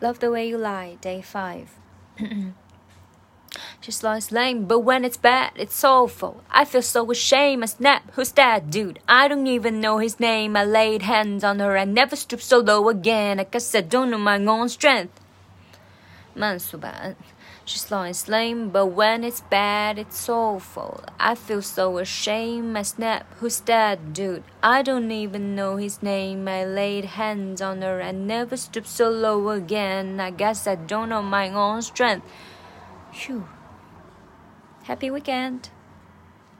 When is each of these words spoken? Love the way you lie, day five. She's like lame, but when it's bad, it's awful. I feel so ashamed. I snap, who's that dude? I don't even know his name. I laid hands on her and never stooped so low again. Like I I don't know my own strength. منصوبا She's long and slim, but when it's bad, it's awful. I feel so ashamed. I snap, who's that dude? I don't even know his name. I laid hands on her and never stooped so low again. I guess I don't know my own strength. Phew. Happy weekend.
Love 0.00 0.20
the 0.20 0.30
way 0.30 0.48
you 0.48 0.56
lie, 0.56 0.96
day 1.00 1.20
five. 1.20 1.70
She's 3.80 4.02
like 4.02 4.30
lame, 4.30 4.66
but 4.66 4.80
when 4.80 5.04
it's 5.04 5.16
bad, 5.16 5.52
it's 5.56 5.82
awful. 5.82 6.42
I 6.50 6.64
feel 6.64 6.82
so 6.82 7.10
ashamed. 7.10 7.62
I 7.62 7.66
snap, 7.66 8.10
who's 8.12 8.32
that 8.32 8.70
dude? 8.70 9.00
I 9.08 9.26
don't 9.28 9.46
even 9.46 9.80
know 9.80 9.98
his 9.98 10.20
name. 10.20 10.56
I 10.56 10.64
laid 10.64 11.02
hands 11.02 11.42
on 11.42 11.58
her 11.58 11.76
and 11.76 11.94
never 11.94 12.14
stooped 12.14 12.42
so 12.42 12.58
low 12.58 12.88
again. 12.88 13.38
Like 13.38 13.54
I 13.56 13.78
I 13.78 13.80
don't 13.80 14.10
know 14.10 14.18
my 14.18 14.36
own 14.36 14.68
strength. 14.68 15.18
منصوبا 16.36 17.14
She's 17.68 17.90
long 17.90 18.06
and 18.06 18.16
slim, 18.16 18.70
but 18.70 18.86
when 18.86 19.22
it's 19.22 19.42
bad, 19.42 19.98
it's 19.98 20.26
awful. 20.26 21.04
I 21.20 21.34
feel 21.34 21.60
so 21.60 21.98
ashamed. 21.98 22.78
I 22.78 22.80
snap, 22.80 23.26
who's 23.40 23.60
that 23.60 24.14
dude? 24.14 24.42
I 24.62 24.80
don't 24.80 25.10
even 25.10 25.54
know 25.54 25.76
his 25.76 26.02
name. 26.02 26.48
I 26.48 26.64
laid 26.64 27.04
hands 27.04 27.60
on 27.60 27.82
her 27.82 28.00
and 28.00 28.26
never 28.26 28.56
stooped 28.56 28.88
so 28.88 29.10
low 29.10 29.50
again. 29.50 30.18
I 30.18 30.30
guess 30.30 30.66
I 30.66 30.76
don't 30.76 31.10
know 31.10 31.20
my 31.20 31.50
own 31.50 31.82
strength. 31.82 32.26
Phew. 33.12 33.46
Happy 34.84 35.10
weekend. 35.10 35.68